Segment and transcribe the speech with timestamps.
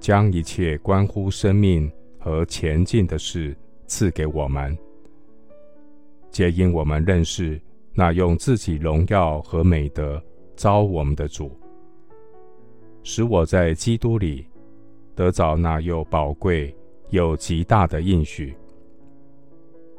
[0.00, 3.56] 将一切关乎生命和前进的事
[3.86, 4.76] 赐给我们，
[6.30, 7.60] 皆因我们认识
[7.94, 10.22] 那用自己荣耀和美德
[10.56, 11.50] 招我们的主，
[13.02, 14.46] 使我在基督里
[15.14, 16.74] 得着那又宝贵
[17.10, 18.54] 又极大的应许，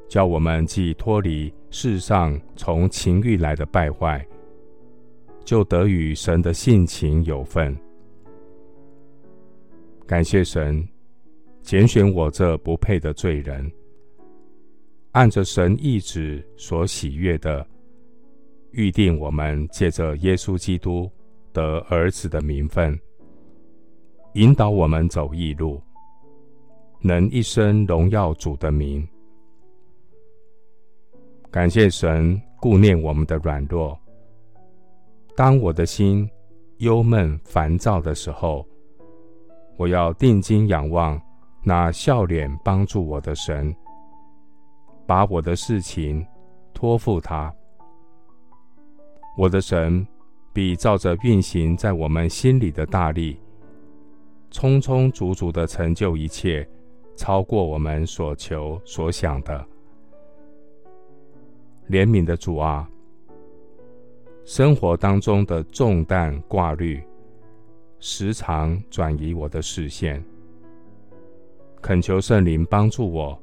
[0.08, 4.26] 叫我们既脱离世上从情欲来的败坏，
[5.44, 7.78] 就得与神的性情有分。
[10.10, 10.84] 感谢神，
[11.62, 13.72] 拣选我这不配的罪人。
[15.12, 17.64] 按着神意旨所喜悦的，
[18.72, 21.08] 预定我们借着耶稣基督
[21.54, 23.00] 得儿子的名分，
[24.34, 25.80] 引导我们走义路，
[27.02, 29.08] 能一生荣耀主的名。
[31.52, 33.96] 感谢神顾念我们的软弱。
[35.36, 36.28] 当我的心
[36.78, 38.68] 忧闷烦躁的时候，
[39.80, 41.20] 我要定睛仰望
[41.64, 43.74] 那笑脸帮助我的神。
[45.08, 46.24] 把我的事情
[46.74, 47.52] 托付他，
[49.38, 50.06] 我的神
[50.52, 53.40] 必照着运行在我们心里的大力，
[54.52, 56.68] 充充足足的成就一切，
[57.16, 59.66] 超过我们所求所想的。
[61.90, 62.88] 怜悯的主啊，
[64.44, 67.02] 生活当中的重担挂虑，
[68.00, 70.24] 时常转移我的视线，
[71.82, 73.38] 恳求圣灵帮助我。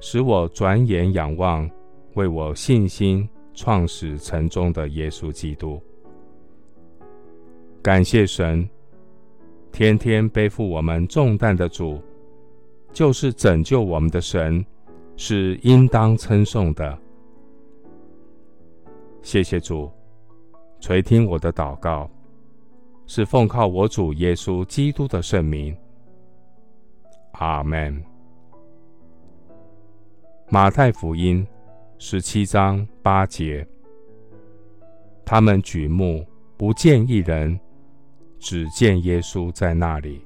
[0.00, 1.68] 使我转眼仰望
[2.14, 5.80] 为我信心创始成终的耶稣基督。
[7.82, 8.68] 感谢神，
[9.72, 12.00] 天天背负我们重担的主，
[12.92, 14.64] 就是拯救我们的神，
[15.16, 16.96] 是应当称颂的。
[19.22, 19.90] 谢谢主，
[20.78, 22.08] 垂听我的祷告，
[23.06, 25.76] 是奉靠我主耶稣基督的圣名。
[27.32, 28.02] 阿门。
[30.48, 31.46] 马太福音
[31.98, 33.66] 十七章八节，
[35.24, 36.24] 他们举目
[36.56, 37.58] 不见一人，
[38.38, 40.24] 只见耶稣在那里。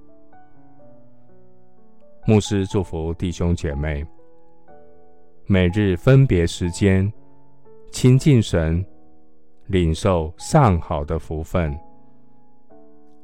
[2.26, 4.06] 牧师祝福弟兄姐妹，
[5.46, 7.10] 每日分别时间
[7.90, 8.84] 亲近神，
[9.66, 11.76] 领受上好的福分。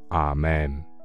[0.09, 0.96] 阿门。